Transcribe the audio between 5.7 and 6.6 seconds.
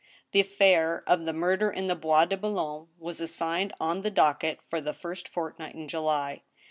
in July.